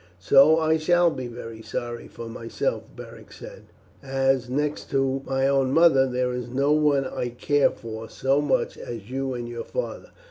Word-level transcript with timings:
"So 0.17 0.57
I 0.57 0.77
shall 0.77 1.11
be 1.11 1.27
very 1.27 1.61
sorry 1.61 2.07
for 2.07 2.27
myself," 2.27 2.85
Beric 2.95 3.31
said; 3.31 3.65
"as, 4.01 4.49
next 4.49 4.89
to 4.89 5.21
my 5.27 5.47
own 5.47 5.71
mother, 5.73 6.07
there 6.07 6.33
is 6.33 6.49
no 6.49 6.71
one 6.71 7.05
I 7.05 7.27
care 7.29 7.69
for 7.69 8.09
so 8.09 8.41
much 8.41 8.79
as 8.79 9.11
you 9.11 9.35
and 9.35 9.47
your 9.47 9.63
father. 9.63 10.09